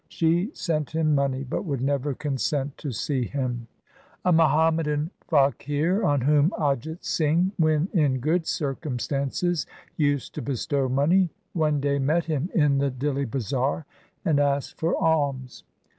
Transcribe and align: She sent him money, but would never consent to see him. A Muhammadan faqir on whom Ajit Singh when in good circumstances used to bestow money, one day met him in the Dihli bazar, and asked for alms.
She 0.09 0.49
sent 0.55 0.89
him 0.95 1.13
money, 1.13 1.43
but 1.43 1.63
would 1.63 1.79
never 1.79 2.15
consent 2.15 2.75
to 2.79 2.91
see 2.91 3.23
him. 3.25 3.67
A 4.25 4.33
Muhammadan 4.33 5.11
faqir 5.29 6.03
on 6.03 6.21
whom 6.21 6.49
Ajit 6.57 7.05
Singh 7.05 7.51
when 7.57 7.87
in 7.93 8.17
good 8.17 8.47
circumstances 8.47 9.67
used 9.97 10.33
to 10.33 10.41
bestow 10.41 10.89
money, 10.89 11.29
one 11.53 11.79
day 11.79 11.99
met 11.99 12.25
him 12.25 12.49
in 12.55 12.79
the 12.79 12.89
Dihli 12.89 13.29
bazar, 13.29 13.85
and 14.25 14.39
asked 14.39 14.79
for 14.79 14.95
alms. 14.95 15.65